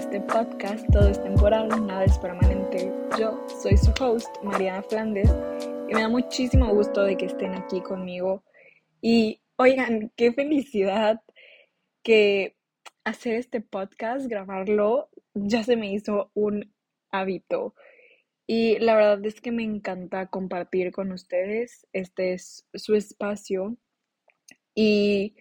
[0.00, 2.90] este podcast, todo es temporal, nada es permanente.
[3.18, 5.28] Yo soy su host, Mariana Flandes,
[5.90, 8.42] y me da muchísimo gusto de que estén aquí conmigo.
[9.02, 11.20] Y oigan, qué felicidad
[12.02, 12.56] que
[13.04, 16.72] hacer este podcast, grabarlo, ya se me hizo un
[17.10, 17.74] hábito.
[18.46, 21.86] Y la verdad es que me encanta compartir con ustedes.
[21.92, 23.76] Este es su espacio.
[24.74, 25.34] Y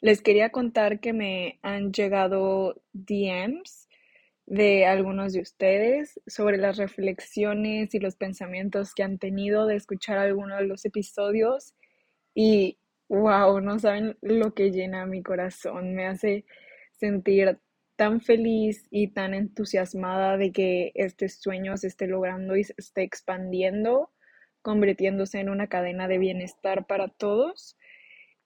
[0.00, 3.87] les quería contar que me han llegado DMs
[4.48, 10.16] de algunos de ustedes sobre las reflexiones y los pensamientos que han tenido de escuchar
[10.16, 11.74] alguno de los episodios
[12.34, 16.46] y wow, no saben lo que llena mi corazón, me hace
[16.92, 17.58] sentir
[17.96, 23.02] tan feliz y tan entusiasmada de que este sueño se esté logrando y se esté
[23.02, 24.12] expandiendo,
[24.62, 27.76] convirtiéndose en una cadena de bienestar para todos.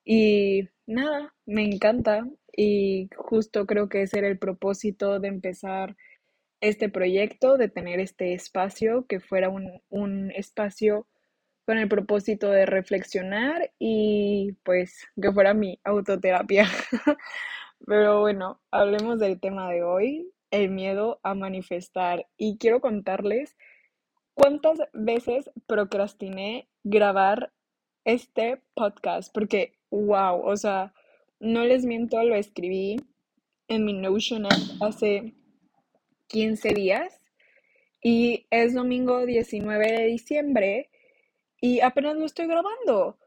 [0.05, 5.97] Y nada, me encanta y justo creo que ese era el propósito de empezar
[6.61, 11.06] este proyecto, de tener este espacio, que fuera un, un espacio
[11.67, 16.67] con el propósito de reflexionar y pues que fuera mi autoterapia.
[17.86, 22.27] Pero bueno, hablemos del tema de hoy, el miedo a manifestar.
[22.36, 23.56] Y quiero contarles
[24.34, 27.53] cuántas veces procrastiné grabar
[28.05, 30.93] este podcast, porque wow, o sea,
[31.39, 32.97] no les miento, lo escribí
[33.69, 34.47] en mi Notion
[34.81, 35.35] hace
[36.29, 37.21] 15 días
[38.03, 40.91] y es domingo 19 de diciembre
[41.61, 43.19] y apenas lo estoy grabando.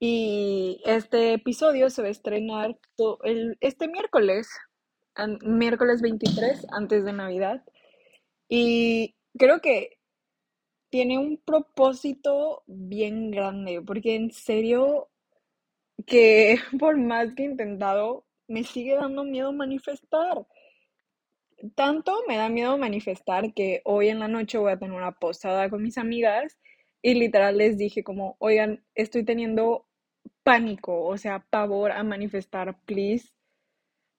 [0.00, 2.78] Y este episodio se va a estrenar
[3.24, 4.48] el, este miércoles,
[5.42, 7.64] miércoles 23, antes de Navidad.
[8.48, 9.98] Y creo que
[10.90, 15.10] tiene un propósito bien grande, porque en serio
[16.08, 20.46] que por más que he intentado, me sigue dando miedo manifestar.
[21.74, 25.68] Tanto me da miedo manifestar que hoy en la noche voy a tener una posada
[25.68, 26.58] con mis amigas
[27.02, 29.86] y literal les dije como, oigan, estoy teniendo
[30.44, 33.30] pánico, o sea, pavor a manifestar, please.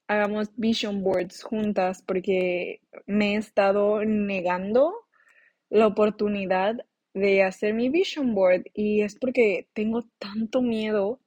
[0.08, 4.94] Hagamos vision boards juntas porque me he estado negando
[5.70, 6.78] la oportunidad
[7.14, 11.20] de hacer mi vision board y es porque tengo tanto miedo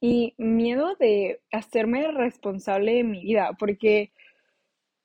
[0.00, 4.12] y miedo de hacerme responsable de mi vida, porque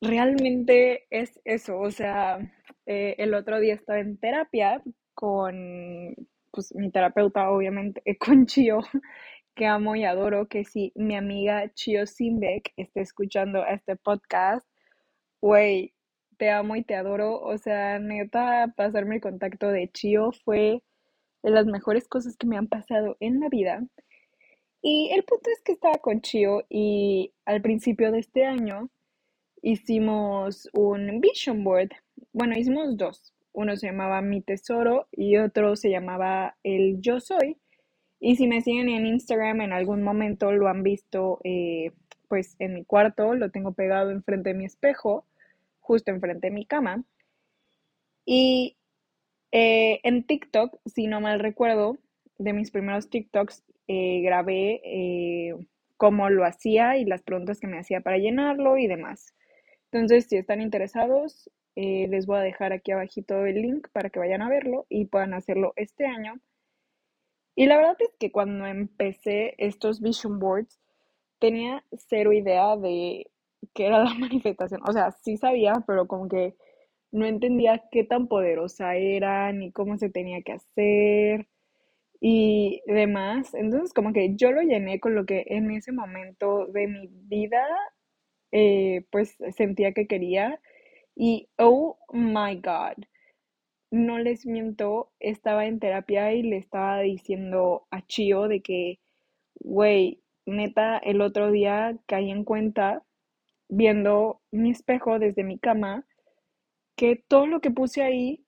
[0.02, 2.40] realmente es eso, o sea,
[2.86, 4.82] eh, el otro día estaba en terapia
[5.14, 6.16] con
[6.52, 8.80] pues, mi terapeuta, obviamente, con Chio,
[9.56, 14.68] que amo y adoro, que si mi amiga Chio Simbeck está escuchando este podcast,
[15.42, 15.94] güey,
[16.38, 20.82] te amo y te adoro, o sea, neta, pasarme el contacto de Chio fue
[21.44, 23.84] de las mejores cosas que me han pasado en la vida.
[24.88, 28.92] Y el punto es que estaba con Chio y al principio de este año
[29.64, 31.90] hicimos un vision board.
[32.34, 33.34] Bueno, hicimos dos.
[33.52, 37.58] Uno se llamaba Mi Tesoro y otro se llamaba El Yo Soy.
[38.20, 41.92] Y si me siguen en Instagram en algún momento lo han visto eh,
[42.28, 45.26] pues en mi cuarto, lo tengo pegado enfrente de mi espejo,
[45.80, 47.04] justo enfrente de mi cama.
[48.24, 48.78] Y
[49.52, 51.98] eh, en TikTok, si no mal recuerdo,
[52.38, 55.56] de mis primeros TikToks eh, grabé eh,
[55.98, 59.34] cómo lo hacía y las preguntas que me hacía para llenarlo y demás.
[59.92, 64.20] Entonces, si están interesados, eh, les voy a dejar aquí abajito el link para que
[64.20, 66.40] vayan a verlo y puedan hacerlo este año.
[67.56, 70.80] Y la verdad es que cuando empecé estos vision boards,
[71.40, 73.28] tenía cero idea de
[73.74, 74.82] qué era la manifestación.
[74.88, 76.56] O sea, sí sabía, pero como que
[77.12, 81.48] no entendía qué tan poderosa era ni cómo se tenía que hacer
[82.22, 83.54] y demás.
[83.54, 87.66] Entonces, como que yo lo llené con lo que en ese momento de mi vida,
[88.52, 90.60] eh, pues sentía que quería.
[91.16, 93.06] Y, oh my God,
[93.92, 99.00] no les miento, estaba en terapia y le estaba diciendo a Chio de que,
[99.60, 103.04] güey, neta, el otro día caí en cuenta,
[103.70, 106.06] viendo mi espejo desde mi cama,
[106.96, 108.46] que todo lo que puse ahí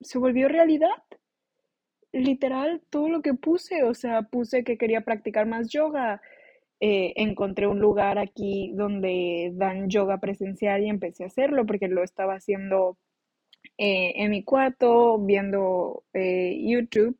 [0.00, 0.90] se volvió realidad
[2.14, 6.22] literal todo lo que puse, o sea, puse que quería practicar más yoga.
[6.80, 12.02] Eh, encontré un lugar aquí donde dan yoga presencial y empecé a hacerlo porque lo
[12.02, 12.98] estaba haciendo
[13.78, 17.18] eh, en mi cuarto, viendo eh, YouTube,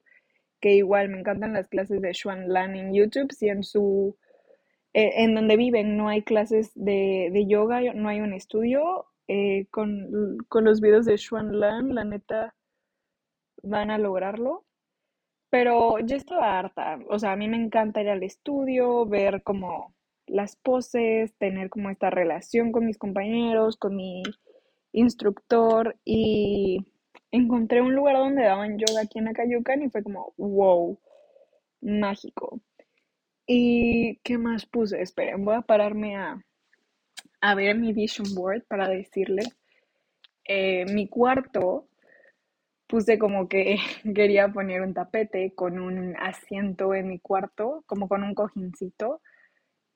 [0.60, 4.16] que igual me encantan las clases de Xuan Lan en YouTube, si en su,
[4.92, 9.06] en donde viven no hay clases de, de yoga, no hay un estudio,
[9.70, 12.54] con, con los videos de Xuan Lan, la neta,
[13.62, 14.64] van a lograrlo.
[15.54, 19.94] Pero yo estaba harta, o sea, a mí me encanta ir al estudio, ver como
[20.26, 24.24] las poses, tener como esta relación con mis compañeros, con mi
[24.90, 26.84] instructor y
[27.30, 30.98] encontré un lugar donde daban yoga aquí en Acayucan y fue como, wow,
[31.80, 32.60] mágico.
[33.46, 35.02] ¿Y qué más puse?
[35.02, 36.44] Esperen, voy a pararme a,
[37.40, 39.56] a ver mi vision board para decirles.
[40.48, 41.86] Eh, mi cuarto
[42.94, 43.76] puse como que
[44.14, 49.20] quería poner un tapete con un asiento en mi cuarto, como con un cojincito,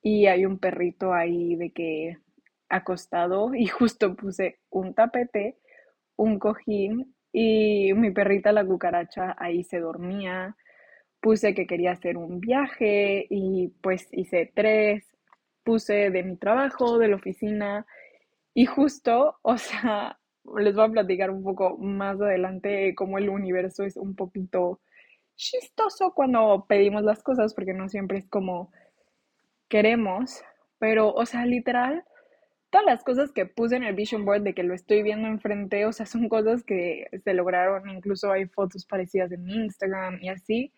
[0.03, 2.19] y hay un perrito ahí de que
[2.69, 5.59] acostado y justo puse un tapete,
[6.17, 10.57] un cojín y mi perrita la cucaracha ahí se dormía.
[11.21, 15.05] Puse que quería hacer un viaje y pues hice tres.
[15.63, 17.87] Puse de mi trabajo, de la oficina
[18.55, 20.18] y justo, o sea,
[20.57, 24.81] les voy a platicar un poco más adelante cómo el universo es un poquito
[25.37, 28.73] chistoso cuando pedimos las cosas porque no siempre es como
[29.69, 30.43] queremos,
[30.79, 32.05] pero, o sea, literal,
[32.71, 35.87] todas las cosas que puse en el vision board de que lo estoy viendo enfrente,
[35.87, 40.73] o sea, son cosas que se lograron, incluso hay fotos parecidas en Instagram y así.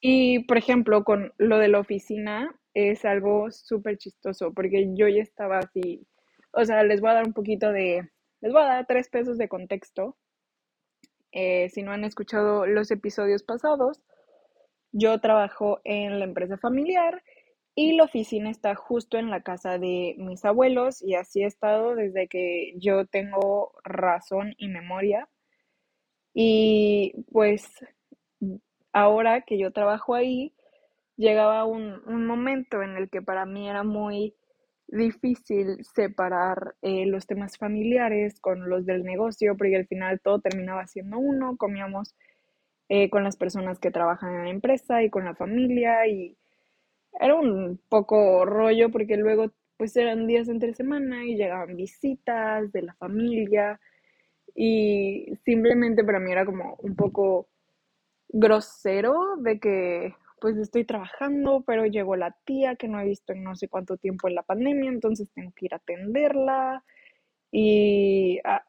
[0.00, 5.22] Y, por ejemplo, con lo de la oficina es algo súper chistoso, porque yo ya
[5.22, 6.06] estaba así,
[6.52, 8.08] o sea, les voy a dar un poquito de,
[8.40, 10.16] les voy a dar tres pesos de contexto.
[11.32, 14.02] Eh, si no han escuchado los episodios pasados,
[14.92, 17.22] yo trabajo en la empresa familiar
[17.74, 21.94] y la oficina está justo en la casa de mis abuelos y así he estado
[21.94, 25.28] desde que yo tengo razón y memoria.
[26.34, 27.68] Y pues
[28.92, 30.54] ahora que yo trabajo ahí,
[31.16, 34.34] llegaba un, momento en el que para mí era muy
[34.90, 40.86] difícil separar eh, los temas familiares con los del negocio, porque al final todo terminaba
[40.86, 42.14] siendo uno, comíamos
[42.88, 46.36] eh, con las personas que trabajan en la empresa y con la familia y
[47.20, 52.82] era un poco rollo porque luego pues eran días entre semana y llegaban visitas de
[52.82, 53.80] la familia
[54.54, 57.48] y simplemente para mí era como un poco
[58.28, 63.44] grosero de que pues estoy trabajando, pero llegó la tía que no he visto en
[63.44, 66.84] no sé cuánto tiempo en la pandemia, entonces tengo que ir a atenderla
[67.52, 68.64] y, ah,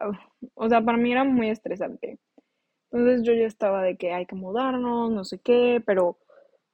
[0.55, 2.19] o sea, para mí era muy estresante.
[2.91, 6.17] Entonces yo ya estaba de que hay que mudarnos, no sé qué, pero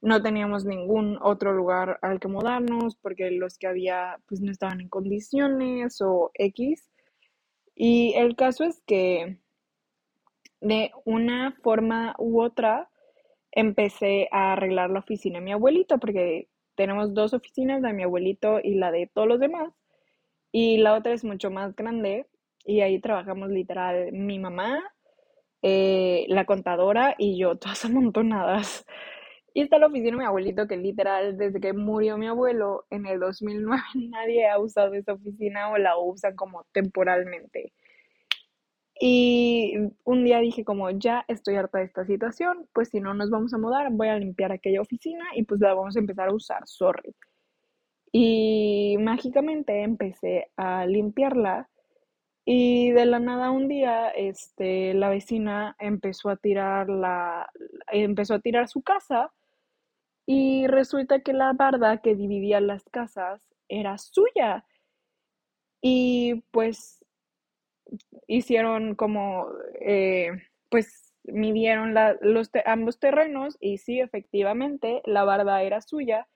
[0.02, 4.82] no teníamos ningún otro lugar al que mudarnos porque los que había pues no estaban
[4.82, 6.90] en condiciones o X.
[7.76, 9.38] Y el caso es que
[10.62, 12.90] de una forma u otra
[13.58, 18.04] empecé a arreglar la oficina de mi abuelito porque tenemos dos oficinas, la de mi
[18.04, 19.74] abuelito y la de todos los demás.
[20.52, 22.28] Y la otra es mucho más grande
[22.66, 24.80] y ahí trabajamos literal mi mamá,
[25.64, 28.86] eh, la contadora y yo, todas amontonadas.
[29.56, 33.08] Y está la oficina de mi abuelito, que literal, desde que murió mi abuelo en
[33.08, 33.82] el 2009,
[34.12, 37.74] nadie ha usado esa oficina o la usan como temporalmente.
[39.00, 43.30] Y un día dije como, ya estoy harta de esta situación, pues si no nos
[43.30, 46.34] vamos a mudar, voy a limpiar aquella oficina y pues la vamos a empezar a
[46.34, 47.16] usar, sorry.
[48.12, 51.70] Y mágicamente empecé a limpiarla
[52.50, 57.52] y de la nada un día, este, la vecina empezó a tirar la,
[57.92, 59.34] empezó a tirar su casa
[60.26, 64.66] y resulta que la barda que dividía las casas era suya.
[65.82, 67.04] Y pues
[68.28, 69.48] hicieron como,
[69.82, 70.32] eh,
[70.70, 76.28] pues midieron los ambos terrenos y sí, efectivamente, la barda era suya.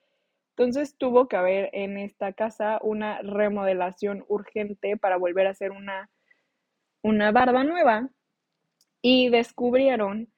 [0.56, 6.10] Entonces tuvo que haber en esta casa una remodelación urgente para volver a hacer una,
[7.02, 8.10] una barda nueva
[9.00, 10.28] y descubrieron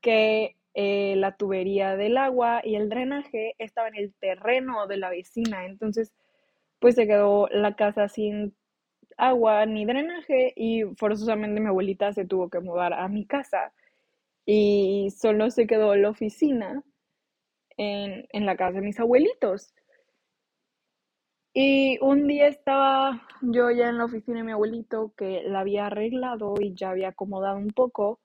[0.00, 5.10] que eh, la tubería del agua y el drenaje estaba en el terreno de la
[5.10, 5.64] vecina.
[5.64, 6.12] Entonces,
[6.80, 8.54] pues se quedó la casa sin
[9.16, 13.72] agua ni drenaje y forzosamente mi abuelita se tuvo que mudar a mi casa
[14.46, 16.82] y solo se quedó la oficina
[17.76, 19.74] en, en la casa de mis abuelitos.
[21.54, 25.86] Y un día estaba yo ya en la oficina de mi abuelito que la había
[25.86, 28.20] arreglado y ya había acomodado un poco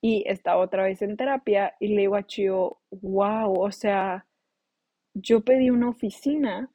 [0.00, 4.26] y estaba otra vez en terapia y le digo a Chio, wow, o sea,
[5.14, 6.70] yo pedí una oficina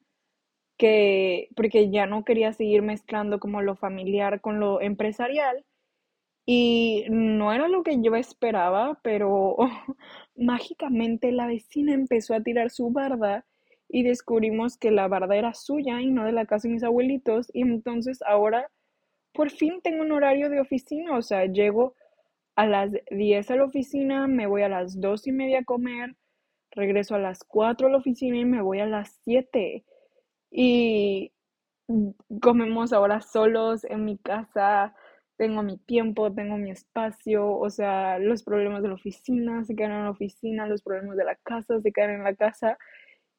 [0.84, 5.64] que, porque ya no quería seguir mezclando como lo familiar con lo empresarial
[6.46, 9.56] y no era lo que yo esperaba, pero
[10.36, 13.46] mágicamente la vecina empezó a tirar su barda
[13.88, 17.50] y descubrimos que la barda era suya y no de la casa de mis abuelitos
[17.54, 18.70] y entonces ahora
[19.32, 21.96] por fin tengo un horario de oficina, o sea, llego
[22.58, 26.18] a las 10 a la oficina, me voy a las 2 y media a comer,
[26.72, 29.86] regreso a las 4 a la oficina y me voy a las 7.
[30.56, 31.34] Y
[32.42, 34.96] comemos ahora solos en mi casa,
[35.38, 39.94] tengo mi tiempo, tengo mi espacio, o sea, los problemas de la oficina se quedan
[39.94, 42.78] en la oficina, los problemas de la casa se quedan en la casa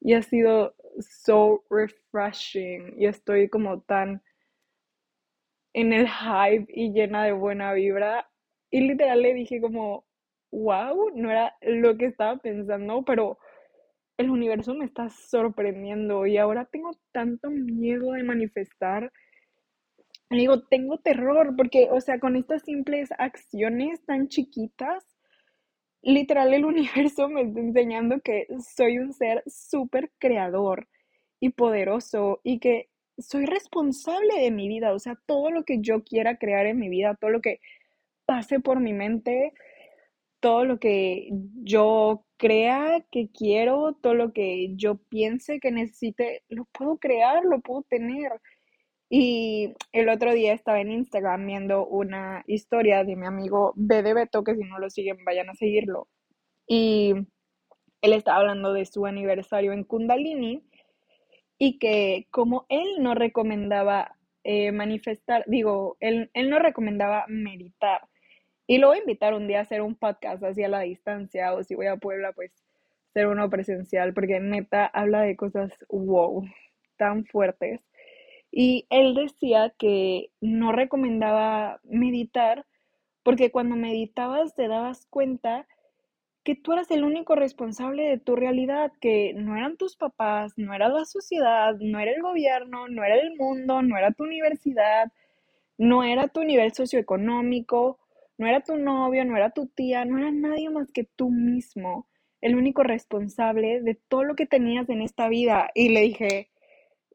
[0.00, 4.20] y ha sido so refreshing y estoy como tan
[5.72, 8.28] en el hype y llena de buena vibra
[8.70, 10.04] y literal le dije como,
[10.50, 13.38] wow, no era lo que estaba pensando, pero
[14.16, 19.12] el universo me está sorprendiendo y ahora tengo tanto miedo de manifestar.
[20.30, 25.04] Digo, tengo terror porque, o sea, con estas simples acciones tan chiquitas,
[26.02, 30.88] literal el universo me está enseñando que soy un ser súper creador
[31.40, 36.02] y poderoso y que soy responsable de mi vida, o sea, todo lo que yo
[36.02, 37.60] quiera crear en mi vida, todo lo que
[38.26, 39.52] pase por mi mente,
[40.40, 41.28] todo lo que
[41.62, 47.60] yo crea que quiero, todo lo que yo piense que necesite, lo puedo crear, lo
[47.60, 48.32] puedo tener.
[49.08, 54.44] Y el otro día estaba en Instagram viendo una historia de mi amigo Bede Beto,
[54.44, 56.06] que si no lo siguen, vayan a seguirlo.
[56.66, 57.14] Y
[58.02, 60.62] él estaba hablando de su aniversario en Kundalini
[61.56, 68.02] y que como él no recomendaba eh, manifestar, digo, él, él no recomendaba meditar.
[68.66, 71.52] Y lo voy a invitar un día a hacer un podcast así a la distancia
[71.52, 72.52] o si voy a Puebla, pues
[73.12, 76.44] ser uno presencial, porque neta habla de cosas wow,
[76.96, 77.80] tan fuertes.
[78.50, 82.66] Y él decía que no recomendaba meditar
[83.22, 85.66] porque cuando meditabas te dabas cuenta
[86.44, 90.74] que tú eras el único responsable de tu realidad, que no eran tus papás, no
[90.74, 95.10] era la sociedad, no era el gobierno, no era el mundo, no era tu universidad,
[95.78, 97.98] no era tu nivel socioeconómico,
[98.38, 102.08] no era tu novio, no era tu tía, no era nadie más que tú mismo,
[102.40, 105.70] el único responsable de todo lo que tenías en esta vida.
[105.74, 106.50] Y le dije,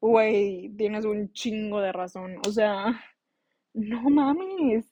[0.02, 2.38] güey, tienes un chingo de razón.
[2.48, 3.00] O sea,
[3.74, 4.86] no mames.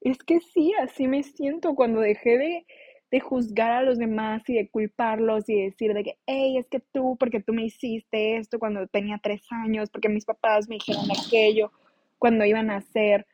[0.00, 2.66] Es que sí, así me siento cuando dejé de,
[3.10, 6.80] de juzgar a los demás y de culparlos y decir de que, hey, es que
[6.80, 11.06] tú, porque tú me hiciste esto cuando tenía tres años, porque mis papás me dijeron
[11.10, 11.72] aquello
[12.18, 13.26] cuando iban a hacer.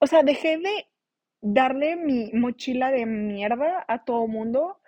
[0.00, 0.86] O sea, dejé de
[1.46, 4.78] darle mi mochila de mierda a todo mundo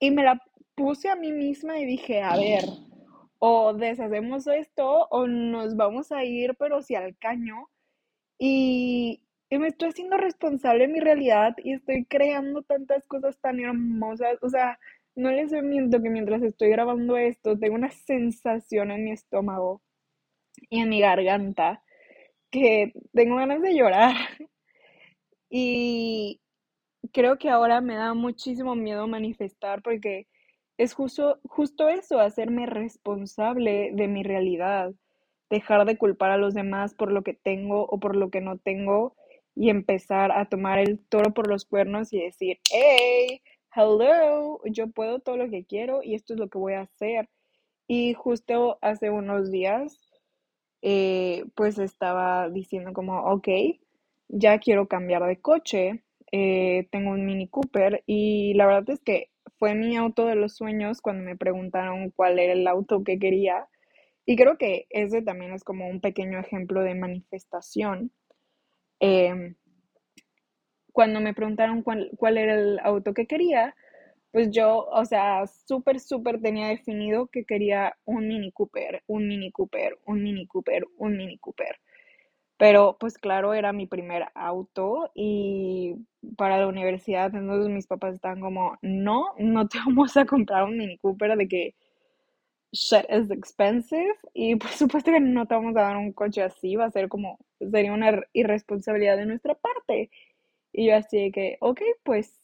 [0.00, 0.40] y me la
[0.74, 2.64] puse a mí misma y dije, a ver,
[3.38, 7.68] o deshacemos esto o nos vamos a ir, pero si al caño.
[8.38, 13.60] Y, y me estoy haciendo responsable de mi realidad y estoy creando tantas cosas tan
[13.60, 14.38] hermosas.
[14.42, 14.78] O sea,
[15.14, 19.82] no les miento que mientras estoy grabando esto, tengo una sensación en mi estómago
[20.70, 21.82] y en mi garganta
[22.50, 24.14] que tengo ganas de llorar.
[25.48, 26.40] Y
[27.12, 30.26] creo que ahora me da muchísimo miedo manifestar porque
[30.78, 34.92] es justo, justo eso, hacerme responsable de mi realidad,
[35.50, 38.58] dejar de culpar a los demás por lo que tengo o por lo que no
[38.58, 39.16] tengo
[39.54, 43.40] y empezar a tomar el toro por los cuernos y decir, hey,
[43.74, 47.28] hello, yo puedo todo lo que quiero y esto es lo que voy a hacer.
[47.88, 50.00] Y justo hace unos días,
[50.82, 53.48] eh, pues estaba diciendo como, ok,
[54.28, 56.02] ya quiero cambiar de coche,
[56.32, 60.56] eh, tengo un Mini Cooper y la verdad es que fue mi auto de los
[60.56, 63.68] sueños cuando me preguntaron cuál era el auto que quería.
[64.26, 68.12] Y creo que ese también es como un pequeño ejemplo de manifestación.
[69.00, 69.54] Em,
[70.92, 73.74] cuando me preguntaron cuál, cuál, era el auto que quería,
[74.32, 79.52] pues yo, o sea, súper, súper tenía definido que quería un Mini Cooper, un Mini
[79.52, 81.78] Cooper, un Mini Cooper, un Mini Cooper.
[82.58, 85.96] Pero pues claro, era mi primer auto y
[86.36, 90.78] para la universidad, entonces mis papás estaban como, no, no te vamos a comprar un
[90.78, 91.74] Mini Cooper de que
[92.72, 96.76] shit is expensive y por supuesto que no te vamos a dar un coche así,
[96.76, 100.10] va a ser como, sería una irresponsabilidad de nuestra parte.
[100.72, 102.38] Y yo así que, ok, pues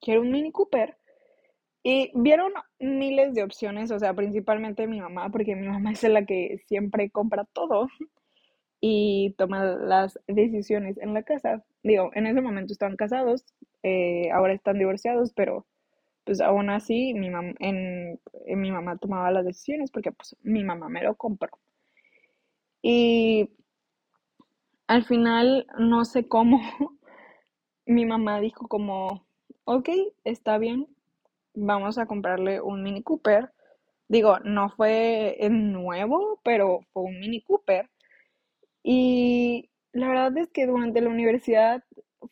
[0.00, 0.96] quiero un Mini Cooper.
[1.84, 6.24] Y vieron miles de opciones, o sea, principalmente mi mamá, porque mi mamá es la
[6.26, 7.88] que siempre compra todo
[8.84, 11.64] y toma las decisiones en la casa.
[11.84, 13.44] Digo, en ese momento estaban casados,
[13.84, 15.66] eh, ahora están divorciados, pero
[16.24, 18.20] pues aún así mi, en,
[18.56, 21.60] mi mamá tomaba las decisiones porque pues mi mamá me lo compró.
[22.82, 23.50] Y
[24.88, 26.60] al final, no sé cómo,
[27.86, 29.24] mi mamá dijo como,
[29.64, 29.90] ok,
[30.24, 30.88] está bien,
[31.54, 33.52] vamos a comprarle un Mini Cooper.
[34.08, 37.91] Digo, no fue nuevo, pero fue un Mini Cooper.
[38.82, 41.84] Y la verdad es que durante la universidad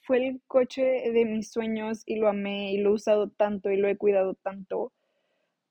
[0.02, 3.76] fue el coche de mis sueños y lo amé y lo he usado tanto y
[3.76, 4.92] lo he cuidado tanto.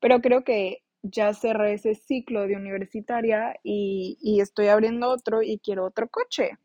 [0.00, 5.58] Pero creo que ya cerré ese ciclo de universitaria y, y estoy abriendo otro y
[5.58, 6.58] quiero otro coche.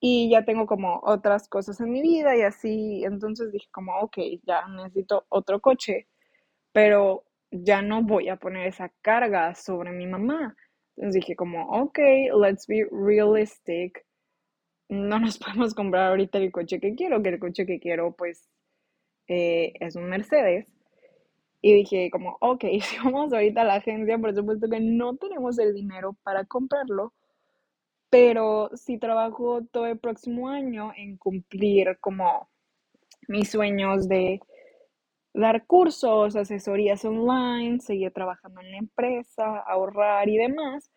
[0.00, 4.18] Y ya tengo como otras cosas en mi vida y así, entonces dije como, ok,
[4.44, 6.06] ya necesito otro coche,
[6.72, 10.56] pero ya no voy a poner esa carga sobre mi mamá.
[10.98, 11.96] Entonces dije como, ok,
[12.40, 14.04] let's be realistic.
[14.88, 18.48] No nos podemos comprar ahorita el coche que quiero, que el coche que quiero pues
[19.28, 20.66] eh, es un Mercedes.
[21.60, 25.58] Y dije como, ok, si vamos ahorita a la agencia, por supuesto que no tenemos
[25.60, 27.14] el dinero para comprarlo,
[28.10, 32.48] pero sí trabajo todo el próximo año en cumplir como
[33.28, 34.40] mis sueños de
[35.40, 40.90] dar cursos, asesorías online, seguir trabajando en la empresa, ahorrar y demás,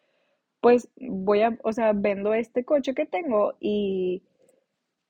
[0.62, 4.24] pues voy a, o sea, vendo este coche que tengo y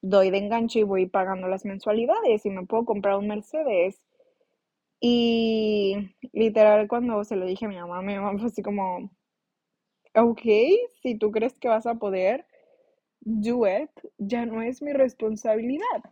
[0.02, 4.02] doy de enganche y voy pagando las mensualidades y me puedo comprar un Mercedes.
[5.00, 9.12] Y literal cuando se lo dije a mi mamá, mi mamá fue así como,
[10.16, 10.42] ok,
[11.02, 12.46] si tú crees que vas a poder,
[13.22, 16.04] do it, ya no es mi responsabilidad.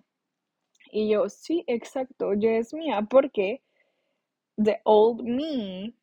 [0.91, 3.61] Y yo, sí, exacto, ya es mía, porque
[4.61, 5.93] the old me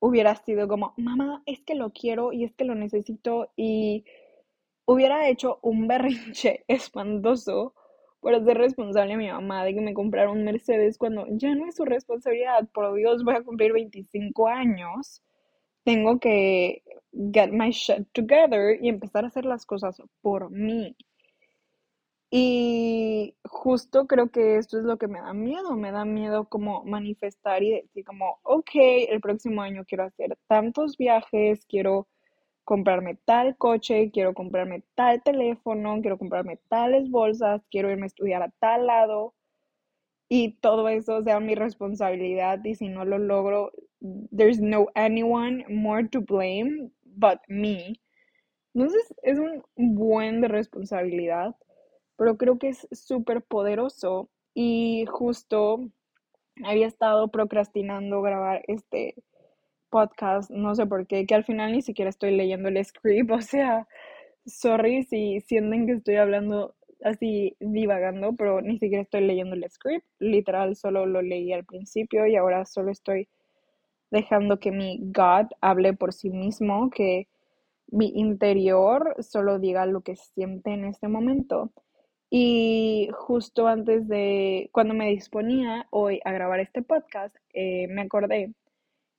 [0.00, 4.04] hubiera sido como, mamá, es que lo quiero y es que lo necesito y
[4.86, 7.74] hubiera hecho un berrinche espantoso
[8.20, 11.66] por ser responsable a mi mamá de que me comprara un Mercedes cuando ya no
[11.66, 12.68] es su responsabilidad.
[12.72, 15.22] Por Dios, voy a cumplir 25 años.
[15.84, 16.84] Tengo que
[17.32, 20.96] get my shit together y empezar a hacer las cosas por mí.
[22.34, 26.82] Y justo creo que esto es lo que me da miedo, me da miedo como
[26.82, 28.70] manifestar y decir como, ok,
[29.10, 32.08] el próximo año quiero hacer tantos viajes, quiero
[32.64, 38.42] comprarme tal coche, quiero comprarme tal teléfono, quiero comprarme tales bolsas, quiero irme a estudiar
[38.42, 39.34] a tal lado
[40.30, 43.72] y todo eso sea mi responsabilidad y si no lo logro,
[44.34, 48.00] there's no anyone more to blame but me.
[48.72, 51.54] Entonces es un buen de responsabilidad,
[52.22, 55.80] pero creo que es súper poderoso y justo
[56.64, 59.16] había estado procrastinando grabar este
[59.90, 63.42] podcast, no sé por qué, que al final ni siquiera estoy leyendo el script, o
[63.42, 63.88] sea,
[64.46, 70.06] sorry si sienten que estoy hablando así divagando, pero ni siquiera estoy leyendo el script,
[70.20, 73.26] literal solo lo leí al principio y ahora solo estoy
[74.12, 77.26] dejando que mi God hable por sí mismo, que
[77.88, 81.72] mi interior solo diga lo que siente en este momento.
[82.34, 88.54] Y justo antes de, cuando me disponía hoy a grabar este podcast, eh, me acordé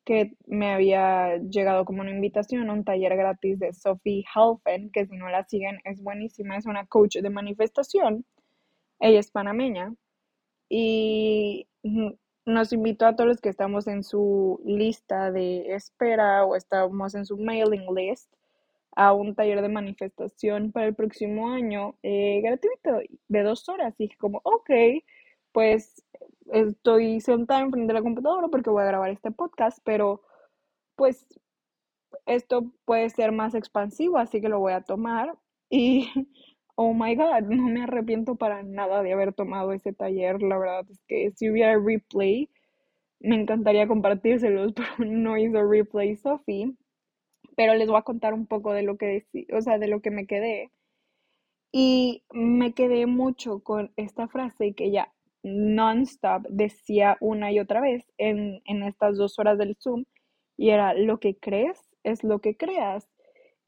[0.03, 5.05] que me había llegado como una invitación a un taller gratis de Sophie Halfen, que
[5.05, 8.25] si no la siguen es buenísima, es una coach de manifestación.
[8.99, 9.93] Ella es panameña
[10.67, 11.67] y
[12.47, 17.27] nos invitó a todos los que estamos en su lista de espera o estamos en
[17.27, 18.33] su mailing list
[18.95, 23.95] a un taller de manifestación para el próximo año eh, gratuito de dos horas.
[23.97, 24.69] Y dije como, ok,
[25.51, 26.03] pues
[26.51, 30.21] estoy sentada enfrente de la computadora porque voy a grabar este podcast, pero
[30.95, 31.27] pues
[32.25, 35.35] esto puede ser más expansivo, así que lo voy a tomar.
[35.69, 36.09] Y,
[36.75, 40.41] oh my God, no me arrepiento para nada de haber tomado ese taller.
[40.41, 42.49] La verdad es que si hubiera replay,
[43.19, 46.75] me encantaría compartírselos, pero no hizo replay Sophie.
[47.55, 50.11] Pero les voy a contar un poco de lo que, o sea, de lo que
[50.11, 50.71] me quedé.
[51.71, 55.11] Y me quedé mucho con esta frase que ya
[55.43, 60.05] non-stop decía una y otra vez en, en estas dos horas del Zoom
[60.55, 63.09] y era lo que crees es lo que creas,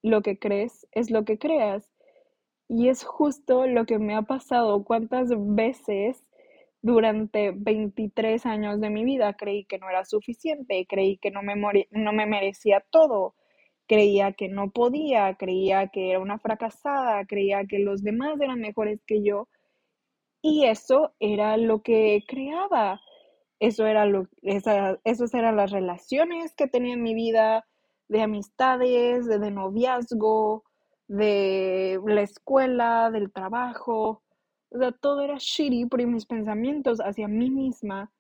[0.02, 1.90] lo que crees es lo que creas.
[2.68, 4.84] Y es justo lo que me ha pasado.
[4.84, 6.22] ¿Cuántas veces
[6.82, 11.56] durante 23 años de mi vida creí que no era suficiente, creí que no me,
[11.92, 13.36] no me merecía todo,
[13.88, 19.02] creía que no podía, creía que era una fracasada, creía que los demás eran mejores
[19.06, 19.48] que yo
[20.48, 23.02] y eso era lo que creaba.
[23.60, 27.66] Eso era lo, esa, esos eran las relaciones que tenía en mi vida,
[28.10, 30.64] de amistades, de, noviazgo,
[31.08, 34.22] de la escuela, del trabajo.
[34.70, 38.12] O sea, todo era shitty porque mis pensamientos hacia mí misma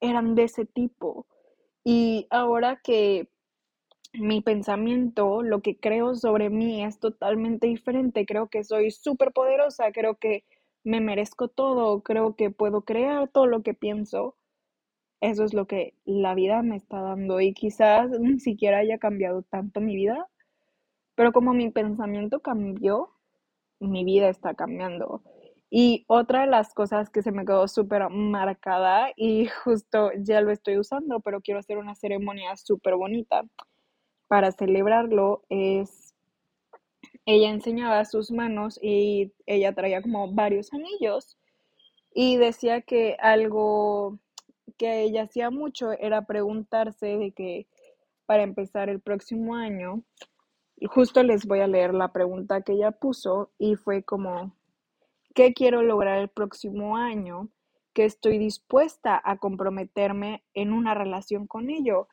[0.00, 1.28] eran de ese tipo.
[1.84, 3.28] Y ahora que
[4.12, 9.92] mi pensamiento, lo que creo sobre mí es totalmente diferente, creo que soy súper poderosa,
[9.92, 10.44] creo que
[10.84, 14.36] me merezco todo, creo que puedo crear todo lo que pienso.
[15.20, 19.42] Eso es lo que la vida me está dando y quizás ni siquiera haya cambiado
[19.42, 20.28] tanto mi vida,
[21.16, 23.10] pero como mi pensamiento cambió,
[23.80, 25.22] mi vida está cambiando.
[25.70, 30.50] Y otra de las cosas que se me quedó súper marcada y justo ya lo
[30.52, 33.44] estoy usando, pero quiero hacer una ceremonia súper bonita
[34.30, 36.14] para celebrarlo es,
[37.26, 41.36] ella enseñaba sus manos y ella traía como varios anillos
[42.14, 44.20] y decía que algo
[44.78, 47.66] que ella hacía mucho era preguntarse de que
[48.24, 50.04] para empezar el próximo año,
[50.86, 54.54] justo les voy a leer la pregunta que ella puso y fue como,
[55.34, 57.48] ¿qué quiero lograr el próximo año?
[57.94, 62.06] Que estoy dispuesta a comprometerme en una relación con ello.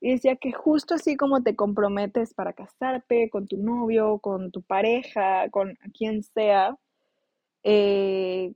[0.00, 4.62] Y decía que justo así como te comprometes para casarte con tu novio, con tu
[4.62, 6.76] pareja, con quien sea,
[7.62, 8.54] eh,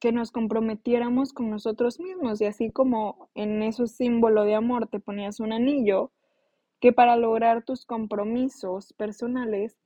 [0.00, 2.40] que nos comprometiéramos con nosotros mismos.
[2.40, 6.10] Y así como en ese símbolo de amor te ponías un anillo,
[6.80, 9.76] que para lograr tus compromisos personales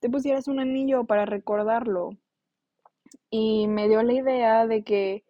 [0.00, 2.10] te pusieras un anillo para recordarlo.
[3.30, 5.23] Y me dio la idea de que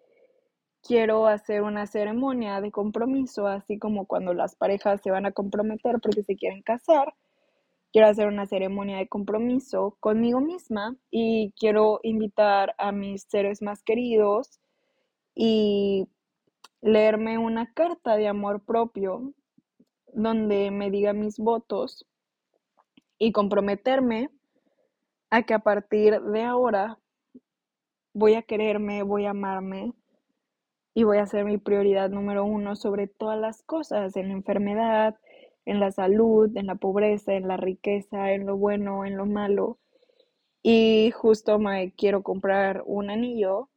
[0.85, 5.99] quiero hacer una ceremonia de compromiso, así como cuando las parejas se van a comprometer
[6.01, 7.15] porque se quieren casar.
[7.91, 13.83] Quiero hacer una ceremonia de compromiso conmigo misma y quiero invitar a mis seres más
[13.83, 14.61] queridos
[15.35, 16.07] y
[16.83, 19.33] leerme una carta de amor propio
[20.13, 22.07] donde me diga mis votos
[23.19, 24.29] y comprometerme
[25.31, 26.99] a que a partir de ahora
[28.13, 29.95] voy a quererme, voy a amarme
[30.95, 35.17] y voy a ser mi prioridad número uno sobre todas las cosas, en la enfermedad,
[35.67, 39.79] en la salud, en la pobreza, en la riqueza, en lo bueno, en lo malo.
[40.63, 43.71] Y justo me quiero comprar un anillo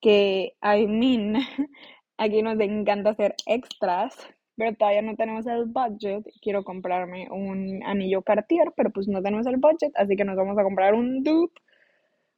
[0.00, 1.34] que, I mean,
[2.18, 4.16] aquí nos encanta hacer extras,
[4.56, 6.24] pero todavía no tenemos el budget.
[6.42, 10.58] Quiero comprarme un anillo Cartier, pero pues no tenemos el budget, así que nos vamos
[10.58, 11.60] a comprar un dupe,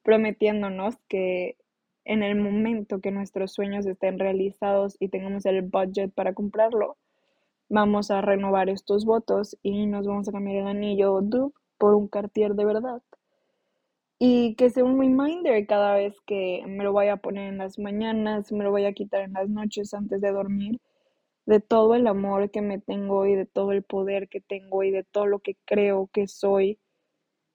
[0.03, 1.57] prometiéndonos que
[2.05, 6.97] en el momento que nuestros sueños estén realizados y tengamos el budget para comprarlo,
[7.69, 12.09] vamos a renovar estos votos y nos vamos a cambiar el anillo dupe por un
[12.09, 13.03] Cartier de verdad.
[14.19, 17.79] Y que sea un reminder cada vez que me lo vaya a poner en las
[17.79, 20.81] mañanas, me lo voy a quitar en las noches antes de dormir,
[21.47, 24.91] de todo el amor que me tengo y de todo el poder que tengo y
[24.91, 26.79] de todo lo que creo que soy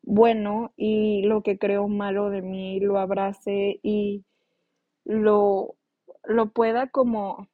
[0.04, 4.26] bueno y lo que creo malo de mí lo abrace y
[5.10, 5.76] lo,
[6.24, 7.50] lo pueda como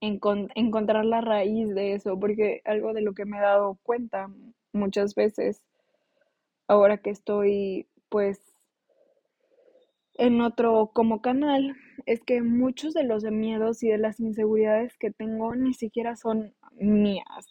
[0.00, 4.28] encontrar la raíz de eso, porque algo de lo que me he dado cuenta
[4.72, 5.62] muchas veces,
[6.66, 8.40] ahora que estoy pues
[10.14, 11.76] en otro como canal,
[12.06, 16.54] es que muchos de los miedos y de las inseguridades que tengo ni siquiera son
[16.72, 17.46] mías.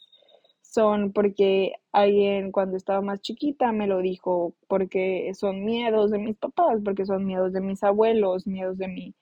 [0.72, 6.36] Son porque alguien cuando estaba más chiquita me lo dijo, porque son miedos de mis
[6.36, 9.14] papás, porque son miedos de mis abuelos, miedos de mi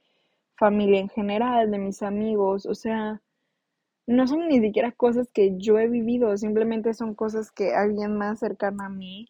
[0.57, 3.23] familia en general, de mis amigos, o sea,
[4.07, 8.41] no son ni siquiera cosas que yo he vivido, simplemente son cosas que alguien más
[8.41, 9.29] cercano a mí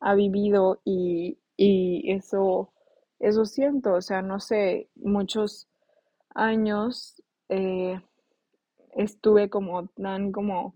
[0.00, 2.72] ha vivido y, y eso
[3.20, 5.68] eso siento, o sea, no sé, muchos
[6.34, 8.00] años eh,
[8.96, 10.74] estuve como tan como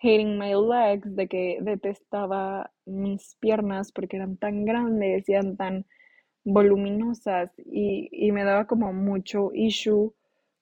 [0.00, 5.86] hating my legs, de que detestaba mis piernas porque eran tan grandes y eran tan
[6.44, 10.12] voluminosas y, y me daba como mucho issue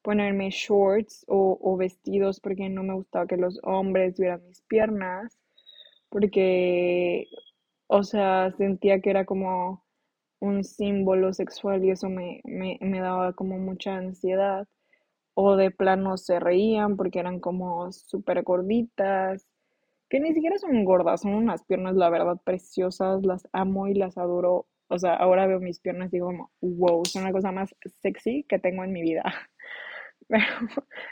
[0.02, 5.38] ponerme shorts o, o vestidos porque no me gustaba que los hombres vieran mis piernas
[6.10, 7.26] porque,
[7.88, 9.84] o sea, sentía que era como
[10.40, 14.66] un símbolo sexual y eso me, me, me daba como mucha ansiedad.
[15.40, 19.46] O de plano se reían porque eran como súper gorditas,
[20.08, 24.18] que ni siquiera son gordas, son unas piernas, la verdad, preciosas, las amo y las
[24.18, 24.66] adoro.
[24.88, 27.72] O sea, ahora veo mis piernas y digo como, wow, son la cosa más
[28.02, 29.22] sexy que tengo en mi vida.
[30.28, 30.44] Pero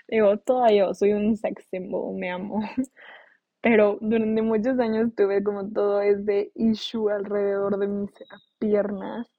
[0.09, 2.61] digo, todavía soy un sex symbol, me amo.
[3.63, 8.11] Pero durante muchos años tuve como todo ese issue alrededor de mis
[8.59, 9.36] piernas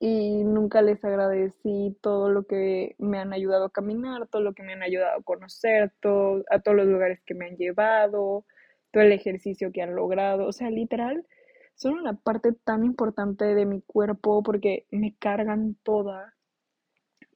[0.00, 4.62] y nunca les agradecí todo lo que me han ayudado a caminar, todo lo que
[4.62, 8.46] me han ayudado a conocer, todo, a todos los lugares que me han llevado,
[8.92, 10.46] todo el ejercicio que han logrado.
[10.46, 11.26] O sea, literal,
[11.74, 16.34] son una parte tan importante de mi cuerpo porque me cargan toda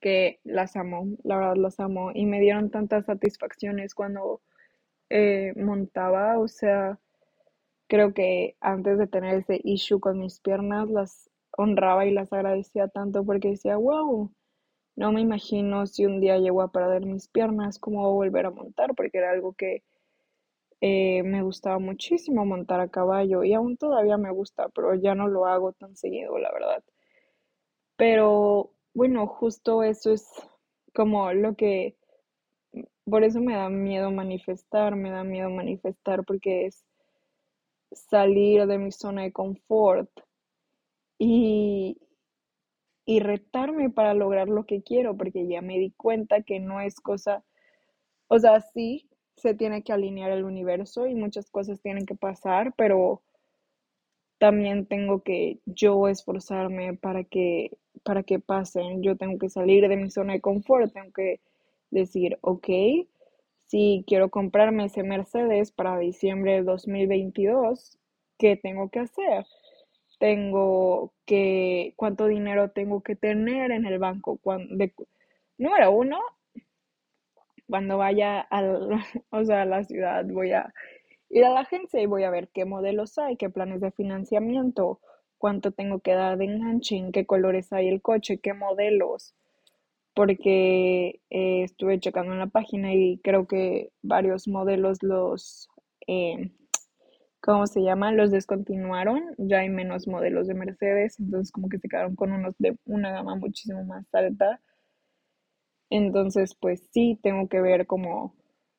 [0.01, 4.43] que las amo, la verdad las amo y me dieron tantas satisfacciones cuando
[5.11, 6.99] eh, montaba, o sea,
[7.89, 12.89] creo que antes de tener ese issue con mis piernas, las honraba y las agradecía
[12.89, 14.31] tanto porque decía, wow,
[14.97, 18.47] no me imagino si un día llego a perder mis piernas, cómo voy a volver
[18.47, 19.83] a montar, porque era algo que
[20.81, 25.29] eh, me gustaba muchísimo montar a caballo y aún todavía me gusta, pero ya no
[25.29, 26.85] lo hago tan seguido, la verdad.
[27.97, 30.29] Pero bueno, justo eso es
[30.95, 31.97] como lo que,
[33.05, 36.85] por eso me da miedo manifestar, me da miedo manifestar porque es
[37.93, 40.11] salir de mi zona de confort
[41.19, 41.99] y,
[43.07, 47.01] y retarme para lograr lo que quiero, porque ya me di cuenta que no es
[47.01, 47.45] cosa,
[48.29, 52.75] o sea, sí, se tiene que alinear el universo y muchas cosas tienen que pasar,
[52.77, 53.23] pero
[54.39, 59.03] también tengo que yo esforzarme para que, para que pasen.
[59.03, 61.41] Yo tengo que salir de mi zona de confort, tengo que
[61.91, 62.69] decir, ok,
[63.67, 67.99] si quiero comprarme ese Mercedes para diciembre de 2022,
[68.39, 69.47] ¿qué tengo que hacer?
[70.19, 74.39] Tengo que, ¿cuánto dinero tengo que tener en el banco?
[74.43, 74.75] Cuando,
[75.59, 76.21] número uno,
[77.69, 78.91] cuando vaya al,
[79.31, 80.73] o sea, a la ciudad voy a
[81.31, 85.01] ir a la agencia y voy a ver qué modelos hay, qué planes de financiamiento,
[85.39, 89.35] cuánto tengo que dar de enganche, en qué colores hay el coche, qué modelos,
[90.15, 95.69] porque eh, estuve checando en la página y creo que varios modelos los,
[96.07, 96.53] eh,
[97.45, 98.11] ¿cómo se llama?
[98.11, 102.55] Los descontinuaron, ya hay menos modelos de Mercedes, entonces como que se quedaron con unos
[102.59, 104.61] de una gama muchísimo más alta.
[105.91, 108.35] Entonces, pues sí, tengo que ver como,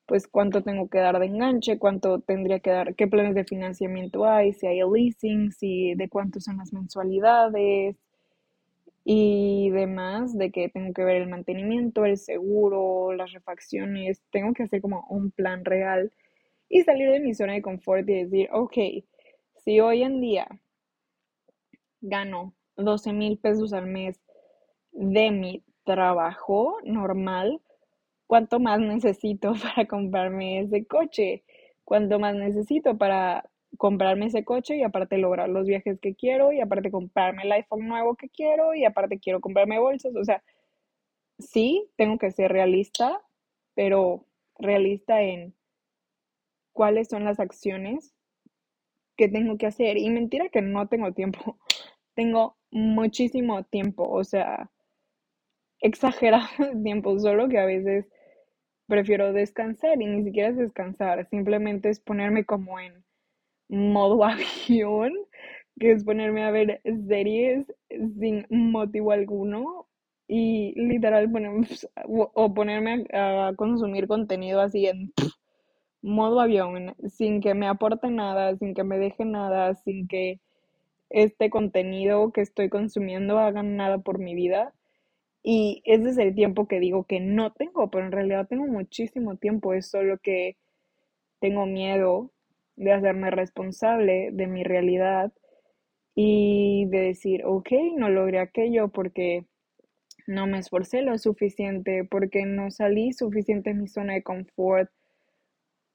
[0.08, 4.26] pues cuánto tengo que dar de enganche, cuánto tendría que dar, qué planes de financiamiento
[4.26, 7.98] hay, si hay leasing, si de cuánto son las mensualidades
[9.04, 14.64] y demás, de que tengo que ver el mantenimiento, el seguro, las refacciones, tengo que
[14.64, 16.12] hacer como un plan real
[16.70, 18.78] y salir de mi zona de confort y decir, ok,
[19.64, 20.48] si hoy en día
[22.02, 24.20] gano 12 mil pesos al mes
[24.92, 27.62] de mi trabajo normal,
[28.28, 31.44] ¿cuánto más necesito para comprarme ese coche?
[31.84, 36.62] ¿Cuánto más necesito para comprarme ese coche y aparte lograr los viajes que quiero y
[36.62, 40.16] aparte comprarme el iPhone nuevo que quiero y aparte quiero comprarme bolsas?
[40.16, 40.44] O sea,
[41.40, 43.22] sí, tengo que ser realista,
[43.76, 44.26] pero
[44.58, 45.54] realista en
[46.76, 48.14] cuáles son las acciones
[49.18, 49.98] que tengo que hacer.
[49.98, 51.58] Y mentira que no tengo tiempo.
[52.16, 54.70] Tengo muchísimo tiempo, o sea,
[55.82, 56.48] exagerado
[56.84, 58.08] tiempo, solo que a veces
[58.88, 63.04] prefiero descansar y ni siquiera es descansar, simplemente es ponerme como en
[63.68, 64.24] modo
[64.70, 65.14] avión,
[65.80, 69.88] que es ponerme a ver series sin motivo alguno
[70.28, 71.68] y literal ponerme,
[72.08, 75.14] o ponerme a, consumir contenido así en
[76.06, 80.40] modo avión, sin que me aporte nada, sin que me deje nada, sin que
[81.10, 84.74] este contenido que estoy consumiendo haga nada por mi vida.
[85.44, 89.38] Y ese es el tiempo que digo que no tengo, pero en realidad tengo muchísimo
[89.38, 90.58] tiempo, es solo que
[91.40, 92.32] tengo miedo
[92.76, 95.32] de hacerme responsable de mi realidad
[96.16, 99.46] y de decir, ok, no logré aquello porque
[100.28, 104.90] no me esforcé lo suficiente, porque no salí suficiente de mi zona de confort,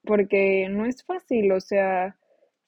[0.03, 2.17] porque no es fácil, o sea,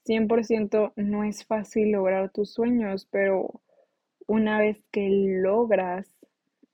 [0.06, 3.62] 100% no es fácil lograr tus sueños, pero
[4.28, 6.10] una vez que logras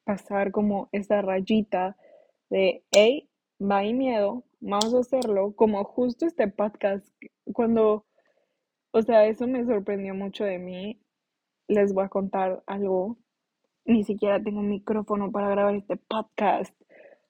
[0.03, 1.95] pasar como esa rayita
[2.49, 3.29] de, hey,
[3.61, 7.07] va hay miedo, vamos a hacerlo, como justo este podcast,
[7.53, 8.05] cuando,
[8.91, 11.01] o sea, eso me sorprendió mucho de mí,
[11.67, 13.17] les voy a contar algo,
[13.85, 16.73] ni siquiera tengo un micrófono para grabar este podcast,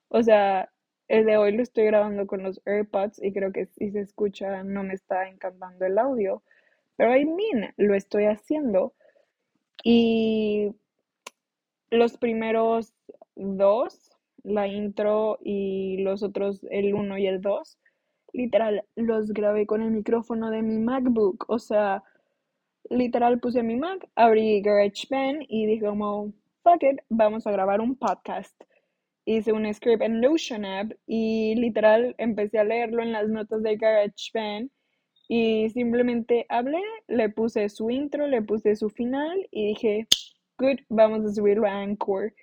[0.09, 0.71] o sea,
[1.09, 4.63] el de hoy lo estoy grabando con los AirPods y creo que si se escucha
[4.63, 6.43] no me está encantando el audio,
[6.95, 8.93] pero I mean, lo estoy haciendo
[9.83, 10.71] y
[11.89, 12.93] los primeros
[13.35, 14.11] dos,
[14.43, 17.79] la intro y los otros, el uno y el dos,
[18.33, 21.45] literal, los grabé con el micrófono de mi MacBook.
[21.47, 22.03] O sea,
[22.89, 27.95] literal puse mi Mac, abrí GarageBand y dije como, fuck it, vamos a grabar un
[27.95, 28.53] podcast.
[29.31, 33.77] Hice un script en Notion App y literal empecé a leerlo en las notas de
[33.77, 34.71] GarageBand
[35.27, 40.07] y simplemente hablé, le puse su intro, le puse su final y dije,
[40.57, 42.33] good, vamos a subirlo a Anchor.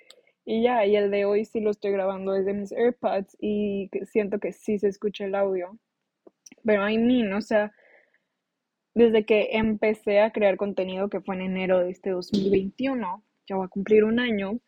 [0.45, 4.39] Y ya, y el de hoy sí lo estoy grabando desde mis AirPods y siento
[4.39, 5.77] que sí se escucha el audio.
[6.65, 7.73] Pero I mean, o sea,
[8.95, 13.67] desde que empecé a crear contenido, que fue en enero de este 2021, ya voy
[13.67, 14.61] a cumplir un año,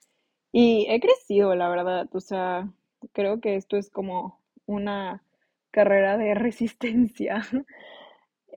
[0.53, 2.09] y he crecido, la verdad.
[2.13, 2.69] O sea,
[3.13, 5.23] creo que esto es como una
[5.71, 7.47] carrera de resistencia.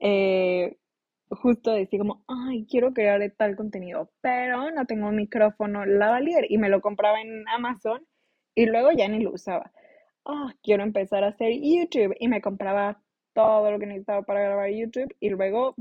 [0.00, 0.76] eh,
[1.30, 6.58] justo decir como, ay, quiero crear tal contenido, pero no tengo un micrófono lavalier y
[6.58, 8.06] me lo compraba en Amazon
[8.54, 9.72] y luego ya ni lo usaba.
[10.24, 13.00] Oh, quiero empezar a hacer YouTube y me compraba
[13.34, 15.74] todo lo que necesitaba para grabar YouTube y luego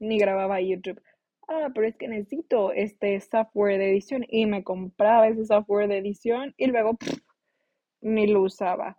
[0.00, 1.00] ni grababa YouTube.
[1.48, 5.98] Ah, pero es que necesito este software de edición y me compraba ese software de
[5.98, 6.98] edición y luego
[8.00, 8.98] ni lo usaba.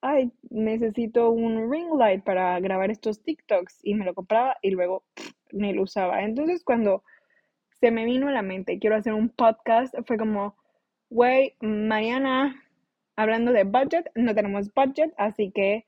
[0.00, 5.04] Ay, necesito un ring light para grabar estos TikToks y me lo compraba y luego
[5.52, 6.22] ni lo usaba.
[6.22, 7.04] Entonces cuando
[7.80, 10.56] se me vino a la mente, quiero hacer un podcast, fue como,
[11.10, 12.62] güey, Mariana,
[13.16, 15.86] hablando de budget, no tenemos budget, así que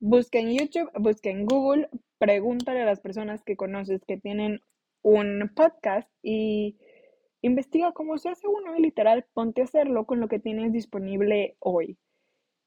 [0.00, 4.60] busquen YouTube, busquen Google, pregúntale a las personas que conoces que tienen
[5.02, 6.78] un podcast y
[7.42, 11.56] investiga cómo se hace uno y literal ponte a hacerlo con lo que tienes disponible
[11.58, 11.98] hoy.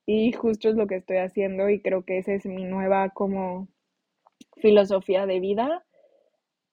[0.05, 3.67] Y justo es lo que estoy haciendo y creo que esa es mi nueva como
[4.57, 5.85] filosofía de vida.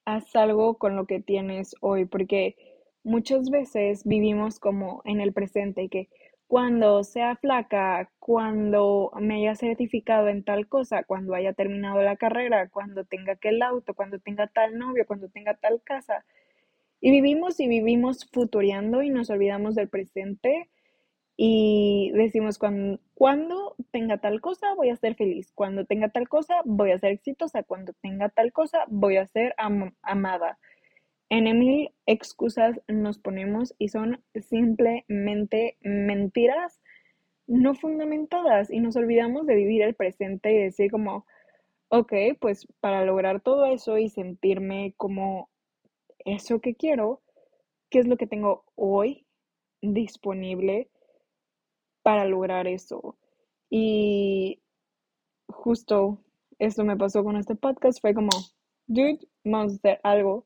[0.05, 2.57] Haz algo con lo que tienes hoy, porque
[3.05, 6.09] muchas veces vivimos como en el presente, que
[6.53, 12.69] cuando sea flaca, cuando me haya certificado en tal cosa, cuando haya terminado la carrera,
[12.69, 16.27] cuando tenga aquel auto, cuando tenga tal novio, cuando tenga tal casa.
[17.01, 20.69] Y vivimos y vivimos futureando y nos olvidamos del presente
[21.39, 26.57] y decimos cuando, cuando tenga tal cosa voy a ser feliz, cuando tenga tal cosa
[26.67, 29.55] voy a ser exitosa, cuando tenga tal cosa voy a ser
[30.03, 30.59] amada.
[31.35, 36.79] En mil excusas nos ponemos y son simplemente mentiras.
[37.47, 41.25] No fundamentadas y nos olvidamos de vivir el presente y decir como,
[41.89, 45.49] ok, pues para lograr todo eso y sentirme como
[46.19, 47.23] eso que quiero,
[47.89, 49.25] ¿qué es lo que tengo hoy
[49.81, 50.91] disponible
[52.03, 53.17] para lograr eso?
[53.71, 54.61] Y
[55.49, 56.19] justo
[56.59, 58.29] eso me pasó con este podcast, fue como,
[58.87, 60.45] dude, vamos a hacer algo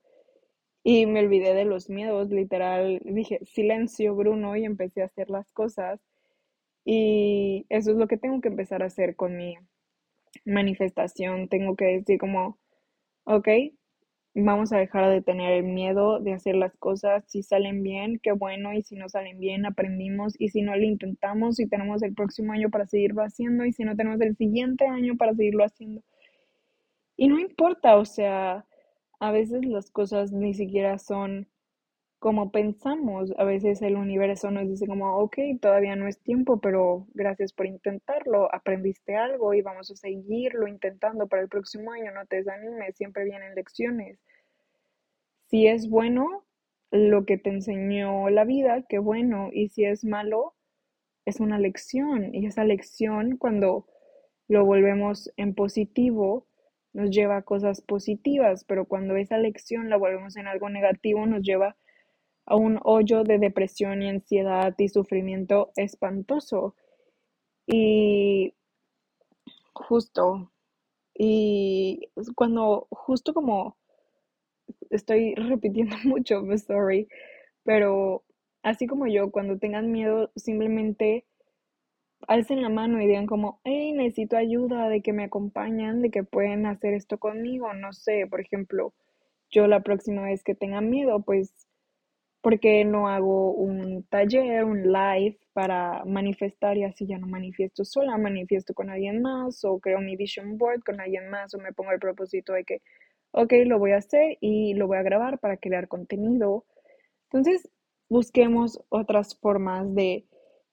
[0.88, 3.00] y me olvidé de los miedos, literal.
[3.04, 6.00] Dije, silencio, Bruno, y empecé a hacer las cosas.
[6.84, 9.56] Y eso es lo que tengo que empezar a hacer con mi
[10.44, 11.48] manifestación.
[11.48, 12.60] Tengo que decir como,
[13.24, 13.48] ok,
[14.36, 17.24] vamos a dejar de tener el miedo de hacer las cosas.
[17.26, 18.72] Si salen bien, qué bueno.
[18.72, 20.34] Y si no salen bien, aprendimos.
[20.38, 23.64] Y si no lo intentamos, y tenemos el próximo año para seguirlo haciendo.
[23.64, 26.02] Y si no tenemos el siguiente año para seguirlo haciendo.
[27.16, 28.64] Y no importa, o sea
[29.18, 31.48] a veces las cosas ni siquiera son
[32.18, 33.32] como pensamos.
[33.38, 37.66] A veces el universo nos dice como, ok, todavía no es tiempo, pero gracias por
[37.66, 42.96] intentarlo, aprendiste algo y vamos a seguirlo intentando para el próximo año, no te desanimes,
[42.96, 44.18] siempre vienen lecciones.
[45.48, 46.44] Si es bueno
[46.90, 50.54] lo que te enseñó la vida, qué bueno, y si es malo,
[51.24, 53.86] es una lección, y esa lección cuando
[54.48, 56.46] lo volvemos en positivo,
[56.96, 61.42] nos lleva a cosas positivas, pero cuando esa lección la volvemos en algo negativo, nos
[61.42, 61.76] lleva
[62.46, 66.74] a un hoyo de depresión y ansiedad y sufrimiento espantoso.
[67.66, 68.54] Y
[69.74, 70.50] justo,
[71.14, 73.76] y cuando, justo como
[74.88, 77.08] estoy repitiendo mucho, sorry,
[77.62, 78.24] pero
[78.62, 81.26] así como yo, cuando tengan miedo, simplemente
[82.28, 86.24] alcen la mano y digan como, hey, necesito ayuda, de que me acompañan, de que
[86.24, 88.94] pueden hacer esto conmigo, no sé, por ejemplo,
[89.50, 91.52] yo la próxima vez que tenga miedo, pues,
[92.42, 97.84] ¿por qué no hago un taller, un live para manifestar y así ya no manifiesto
[97.84, 101.72] sola, manifiesto con alguien más o creo mi vision board con alguien más o me
[101.72, 102.82] pongo el propósito de que,
[103.32, 106.64] ok, lo voy a hacer y lo voy a grabar para crear contenido.
[107.30, 107.68] Entonces,
[108.08, 110.26] busquemos otras formas de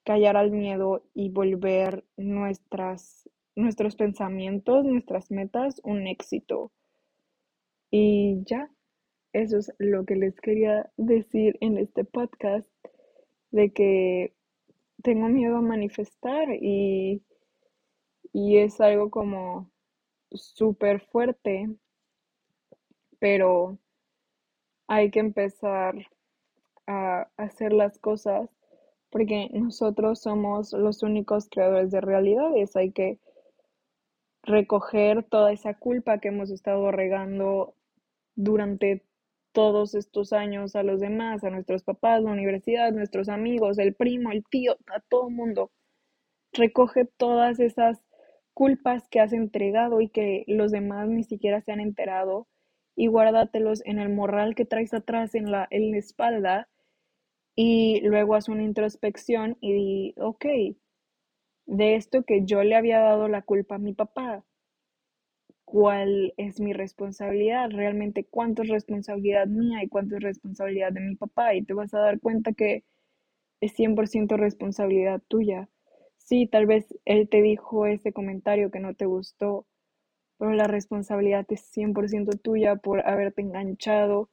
[0.03, 6.71] callar al miedo y volver nuestras, nuestros pensamientos, nuestras metas un éxito.
[7.89, 8.69] Y ya,
[9.33, 12.69] eso es lo que les quería decir en este podcast,
[13.51, 14.33] de que
[15.03, 17.21] tengo miedo a manifestar y,
[18.31, 19.69] y es algo como
[20.31, 21.69] súper fuerte,
[23.19, 23.77] pero
[24.87, 25.95] hay que empezar
[26.87, 28.49] a hacer las cosas
[29.13, 32.75] porque nosotros somos los únicos creadores de realidades.
[32.75, 33.19] Hay que
[34.41, 37.75] recoger toda esa culpa que hemos estado regando
[38.35, 39.03] durante
[39.51, 44.31] todos estos años a los demás, a nuestros papás, la universidad, nuestros amigos, el primo,
[44.31, 45.69] el tío, a todo el mundo.
[46.51, 48.03] Recoge todas esas
[48.55, 52.47] culpas que has entregado y que los demás ni siquiera se han enterado
[52.95, 56.67] y guárdatelos en el morral que traes atrás en la, en la espalda
[57.55, 60.45] y luego haz una introspección y di, ok,
[61.65, 64.45] de esto que yo le había dado la culpa a mi papá,
[65.65, 67.69] ¿cuál es mi responsabilidad?
[67.69, 71.53] Realmente, ¿cuánto es responsabilidad mía y cuánto es responsabilidad de mi papá?
[71.55, 72.83] Y te vas a dar cuenta que
[73.61, 75.69] es 100% responsabilidad tuya.
[76.17, 79.67] Sí, tal vez él te dijo ese comentario que no te gustó,
[80.39, 84.29] pero la responsabilidad es 100% tuya por haberte enganchado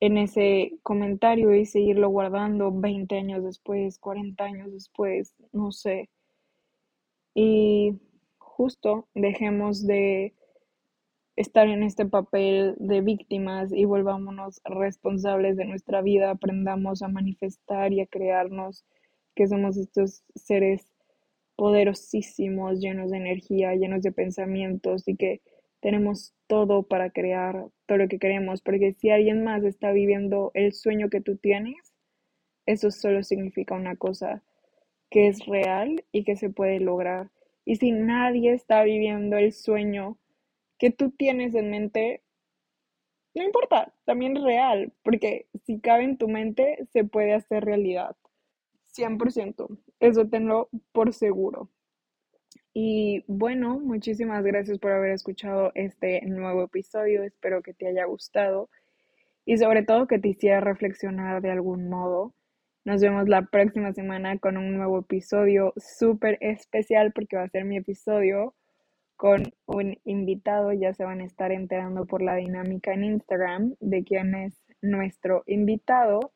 [0.00, 6.08] en ese comentario y seguirlo guardando 20 años después, 40 años después, no sé.
[7.34, 7.98] Y
[8.38, 10.34] justo dejemos de
[11.36, 17.92] estar en este papel de víctimas y volvámonos responsables de nuestra vida, aprendamos a manifestar
[17.92, 18.84] y a crearnos
[19.36, 20.92] que somos estos seres
[21.54, 25.40] poderosísimos, llenos de energía, llenos de pensamientos y que
[25.80, 30.72] tenemos todo para crear todo lo que queremos, porque si alguien más está viviendo el
[30.72, 31.76] sueño que tú tienes,
[32.66, 34.42] eso solo significa una cosa,
[35.10, 37.30] que es real y que se puede lograr.
[37.64, 40.18] Y si nadie está viviendo el sueño
[40.78, 42.22] que tú tienes en mente,
[43.34, 48.16] no importa, también es real, porque si cabe en tu mente, se puede hacer realidad.
[48.94, 51.70] 100%, eso tenlo por seguro.
[52.80, 57.24] Y bueno, muchísimas gracias por haber escuchado este nuevo episodio.
[57.24, 58.70] Espero que te haya gustado
[59.44, 62.34] y sobre todo que te hiciera reflexionar de algún modo.
[62.84, 67.64] Nos vemos la próxima semana con un nuevo episodio súper especial porque va a ser
[67.64, 68.54] mi episodio
[69.16, 70.72] con un invitado.
[70.72, 75.42] Ya se van a estar enterando por la dinámica en Instagram de quién es nuestro
[75.46, 76.32] invitado.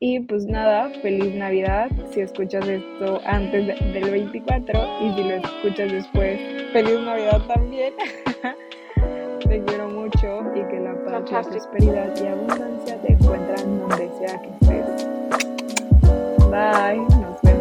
[0.00, 5.90] Y pues nada, feliz Navidad si escuchas esto antes del 24 y si lo escuchas
[5.90, 6.38] después,
[6.72, 7.94] feliz Navidad también.
[9.48, 10.94] te quiero mucho y que la
[11.24, 15.08] paz, prosperidad y abundancia te encuentran donde sea que estés.
[16.48, 17.57] Bye, nos vemos.